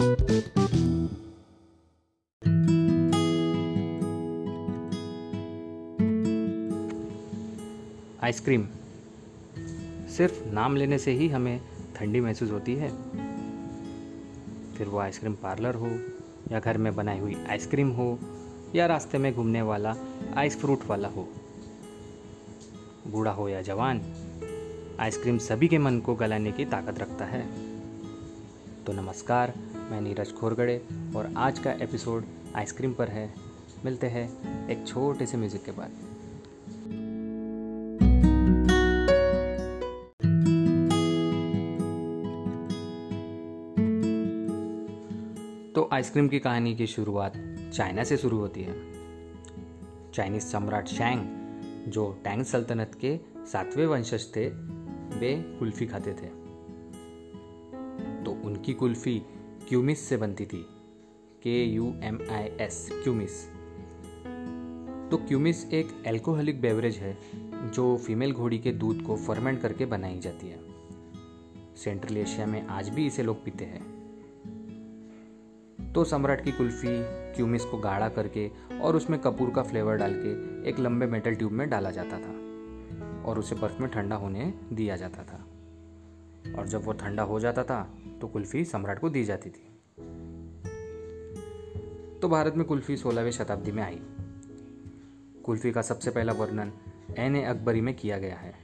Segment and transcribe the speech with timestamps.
[0.00, 0.16] Ice cream.
[10.16, 11.60] सिर्फ़ नाम लेने से ही हमें
[11.96, 12.88] ठंडी महसूस होती है।
[14.74, 15.98] फिर वो आइसक्रीम पार्लर हो,
[16.52, 18.18] या घर में बनाई हुई आइसक्रीम हो,
[18.74, 19.96] या रास्ते में घूमने वाला
[20.36, 21.28] आइस फ्रूट वाला हो।
[23.06, 24.02] बूढ़ा हो या जवान,
[25.00, 27.70] आइसक्रीम सभी के मन को गलाने की ताकत रखता है।
[28.84, 29.54] तो नमस्कार
[29.90, 30.86] मैं नीरज खोरगड़े
[31.16, 33.34] और आज का एपिसोड आइसक्रीम पर है।
[33.84, 35.90] मिलते हैं एक छोटे से म्यूज़िक के बाद।
[45.74, 47.32] तो आइसक्रीम की कहानी की शुरुआत
[47.74, 48.74] चाइना से शुरू होती है।
[50.12, 51.24] चाइनीज़ सम्राट शैंग,
[51.90, 54.48] जो टैंग सल्तनत के सातवें वंशज थे,
[55.18, 56.40] वे कुल्फी खाते थे।
[58.24, 59.22] तो उनकी कुल्फी
[59.68, 60.66] क्यूमिस से बनती थी।
[61.42, 63.46] K U M I S kumis.
[65.10, 67.18] तो क्यूमिस एक एल्कोहलिक बेवरेज है,
[67.70, 70.60] जो फीमेल घोड़ी के दूध को फर्मेंट करके बनाई जाती है।
[71.76, 74.00] सेंट्रल एशिया में आज भी इसे लोग पीते हैं।
[75.92, 76.88] तो सम्राट की कुल्फ़ी
[77.34, 81.52] क्यूमिस को गाढ़ा करके और उसमें कपूर का फ्लेवर डाल के एक लंबे मेटल ट्यूब
[81.52, 82.32] में डाला जाता था
[83.22, 85.46] और उसे बर्फ़ में ठंडा होने दिया जाता था।
[86.58, 89.66] और जब वो ठंडा हो जाता था तो कुल्फ़ी सम्राट को दी जाती थी।
[92.22, 94.00] तो भारत में कुल्फ़ी सोलहवीं शताब्दी में आई।
[95.44, 96.72] कुल्फ़ी का सबसे पहला वर्णन
[97.18, 97.36] एन.
[97.36, 97.42] ए.
[97.42, 98.54] अकबरी में किया गया है।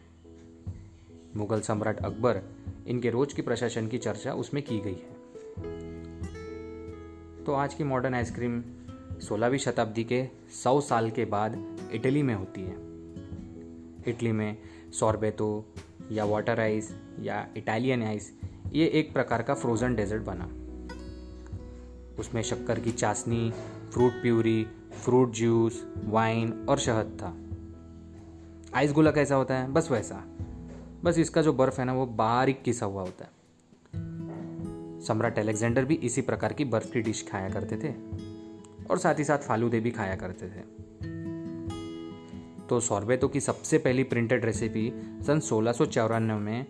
[1.37, 2.43] मुगल सम्राट अकबर
[2.87, 5.17] इनके रोज की प्रशासन की चर्चा उसमें की गई है।
[7.45, 8.63] तो आज की मॉडर्न आइसक्रीम
[9.21, 10.29] सोलहवीं शताब्दी के
[10.65, 12.77] सौ साल के बाद इटली में होती है।
[14.09, 14.57] इटली में
[14.93, 15.67] सॉर्बेतो
[16.13, 18.39] या वाटर आइस या इटालियन आइस
[18.73, 20.45] ये एक प्रकार का फ्रोज़न डेजर्ट बना।
[22.21, 23.53] उसमें शक्कर की चाशनी
[23.93, 24.67] fruit puree
[25.05, 27.37] fruit juice wine और शहद था।
[28.79, 29.73] आइस गोला कैसा होता है?
[29.73, 30.25] बस वैसा।
[31.05, 33.31] बस इसका जो बर्फ़ है ना, वो बारीक किसा हुआ होता है।
[35.01, 37.95] सम्राट अलेक्जेंडर भी इसी प्रकार की बर्फ़ की डिश खाया करते थे
[38.91, 40.87] और साथ ही साथ फालूदे भी खाया करते थे।
[42.67, 44.93] तो सॉर्बेतो की सबसे पहली प्रिंटेड रेसिपी
[45.27, 46.67] सन सोलह में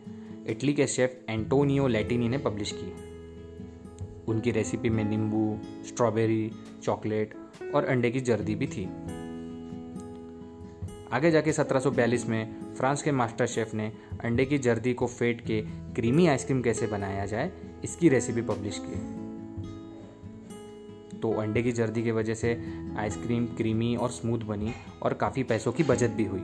[0.51, 2.93] इटली के शेफ एंटोनियो लैटिनी ने पब्लिश की।
[4.29, 6.51] उनकी रेसिपी में नींबू, स्ट्रॉबेरी,
[6.83, 7.35] चॉकलेट
[7.75, 8.85] और अंडे की जर्दी भी थी।
[11.13, 13.93] आगे जाके 1742 में फ्रांस के मास्टर शेफ ने
[14.25, 15.61] अंडे की जर्दी को फेट के
[15.95, 17.53] क्रीमी आइसक्रीम कैसे बनाया जाए,
[17.85, 19.27] इसकी रेसिपी पब्लिश की।
[21.19, 22.63] तो अंडे की जर्दी की वजह से
[22.99, 26.41] आइसक्रीम क्रीमी और स्मूथ बनी और काफ़ी पैसों की बचत भी हुई।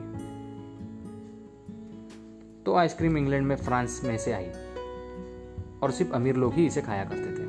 [2.65, 4.49] तो आइसक्रीम इंग्लैंड में, फ्रांस में से आई।
[5.83, 7.43] और सिर्फ़ अमीर लोग ही इसे खाया करते थे।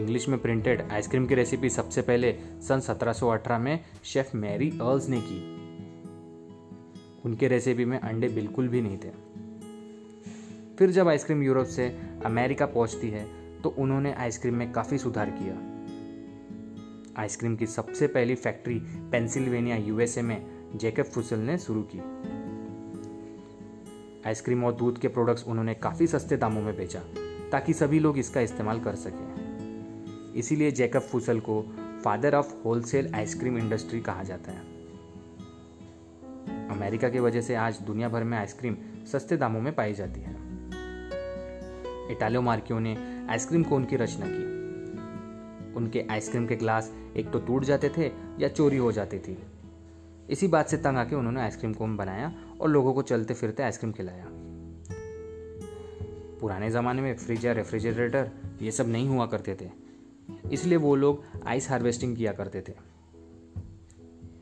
[0.00, 2.38] इंग्लिश में प्रिंटेड आइसक्रीम की रेसिपी सबसे पहले
[2.68, 5.56] सन 1718 में शेफ मैरी अर्ल्स ने की।
[7.24, 9.10] उनके रेसिपी में अंडे बिल्कुल भी नहीं थे।
[10.78, 13.26] फिर जब आइसक्रीम यूरोप से अमेरिका पहुँचती है
[13.62, 15.54] तो उन्होंने आइसक्रीम में काफ़ी सुधार किया।
[17.22, 21.98] आइसक्रीम की सबसे पहली फैक्ट्री पेंसिल्वेनिया यूएसए में जेकब फुसल ने शुरू की।
[24.26, 27.00] आइसक्रीम और दूध के प्रोडक्ट्स उन्होंने काफ़ी सस्ते दामों में बेचा,
[27.52, 31.62] ताकि सभी लोग इसका इस्तेमाल कर सकें। इसीलिए जैकब फूसल को
[32.04, 34.60] father of wholesale ice cream industry कहा जाता है।
[36.68, 38.76] अमेरिका की वजह से आज दुनिया भर में आइसक्रीम
[39.12, 40.36] सस्ते दामों में पाई जाती है।
[42.12, 44.44] इटालियो मार्कियों ने आइसक्रीम की रचना की।
[45.74, 49.38] उनके आइसक्रीम के ग्लास एक तो टूट जाते थे या चोरी हो जाती थी।
[50.30, 53.92] इसी बात से तंग आके उन्होंने आइसक्रीम कोन बनाया और लोगों को चलते फिरते आइसक्रीम
[53.92, 54.26] खिलाया।
[56.40, 58.30] पुराने ज़माने में फ्रिज या रेफ्रिजरेटर,
[58.62, 59.70] ये सब नहीं हुआ करते थे।
[60.52, 62.72] इसलिए वो लोग आइस हार्वेस्टिंग किया करते थे।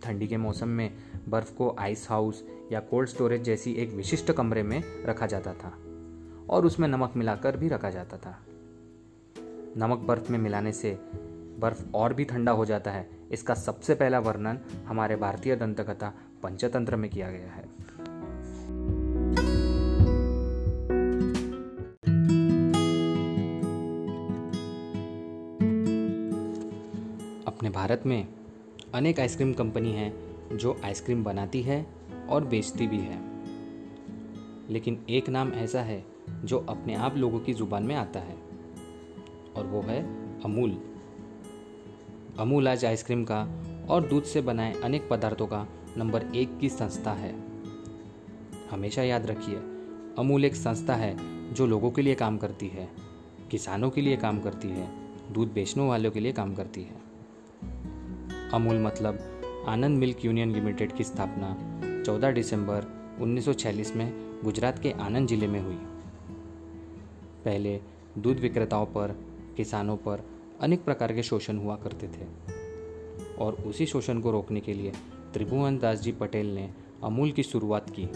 [0.03, 0.95] ठंडी के मौसम में
[1.28, 5.78] बर्फ़ को आइस हाउस या कोल्ड स्टोरेज जैसी एक विशिष्ट कमरे में रखा जाता था
[6.51, 8.39] और उसमें नमक मिलाकर भी रखा जाता था।
[9.77, 10.98] नमक बर्फ़ में मिलाने से
[11.59, 16.97] बर्फ़ और भी ठंडा हो जाता है। इसका सबसे पहला वर्णन हमारे भारतीय दंतकथा पंचतंत्र
[16.97, 17.62] में किया गया है।
[27.47, 28.28] अपने भारत में
[28.95, 30.12] अनेक आइसक्रीम कंपनी हैं
[30.57, 31.86] जो आइसक्रीम बनाती है
[32.30, 33.21] और बेचती भी है।
[34.71, 36.04] लेकिन एक नाम ऐसा है
[36.45, 38.36] जो अपने आप लोगों की ज़ुबान में आता है,
[39.57, 40.03] और वो है
[40.42, 40.94] अमूल।
[42.39, 43.48] अमूल आज आइसक्रीम का
[43.91, 47.34] और दूध से बनाए अनेक पदार्थों का नंबर एक की संस्था है।
[48.71, 49.57] हमेशा याद रखिए,
[50.19, 51.16] अमूल एक संस्था है
[51.54, 52.89] जो लोगों के लिए काम करती है,
[53.51, 54.89] किसानों के लिए काम करती है,
[55.33, 56.97] दूध बेचने वालों के लिए काम करती है।
[58.51, 59.19] अमूल मतलब
[59.69, 61.57] आनंद मिल्क यूनियन लिमिटेड की स्थापना
[62.03, 62.86] 14 दिसंबर
[63.21, 65.78] 1946 में गुजरात के आनंद ज़िले में हुई।
[67.45, 67.81] पहले
[68.19, 69.16] दूध विक्रेताओं पर,
[69.57, 72.27] किसानों पर अनेक प्रकार के शोषण हुआ करते थे।
[73.39, 74.92] और उसी शोषण को रोकने के लिए
[75.33, 76.71] त्रिभुवन दास जी पटेल ने
[77.04, 78.09] अमूल की शुरुआत की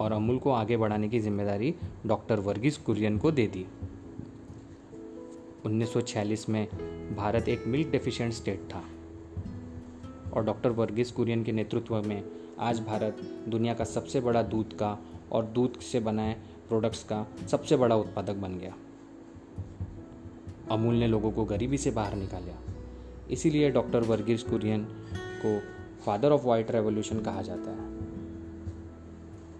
[0.00, 1.74] और अमूल को आगे बढ़ाने की ज़िम्मेदारी
[2.06, 3.66] डॉक्टर वर्गीस कुरियन को दे दी।
[5.66, 6.68] 1946 में
[7.16, 8.84] भारत एक मिल्क डेफिशिएंट स्टेट था
[10.32, 12.24] और डॉक्टर वर्गीस कुरियन के नेतृत्व में
[12.58, 13.16] आज भारत
[13.48, 14.98] दुनिया का सबसे बड़ा दूध का
[15.32, 16.32] और दूध से बनाए
[16.68, 18.74] प्रोडक्ट्स का सबसे बड़ा उत्पादक बन गया।
[20.72, 22.58] अमूल ने लोगों को गरीबी से बाहर निकाला।
[23.30, 24.84] इसीलिए डॉक्टर वर्गीस कुरियन
[25.44, 25.58] को
[26.04, 27.90] फादर ऑफ़ वाइट रेवोल्यूशन कहा जाता है।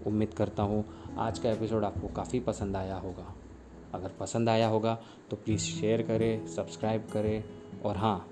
[0.07, 0.85] उम्मीद करता हूँ
[1.17, 3.35] आज का एपिसोड आपको काफ़ी पसंद आया होगा।
[3.93, 4.97] अगर पसंद आया होगा
[5.29, 7.43] तो प्लीज़ शेयर करें, सब्सक्राइब करें,
[7.85, 8.27] और हाँ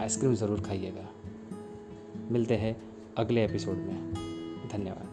[0.00, 1.08] आइसक्रीम ज़रूर खाइएगा।
[2.30, 2.76] मिलते हैं
[3.18, 4.14] अगले एपिसोड में।
[4.72, 5.11] धन्यवाद।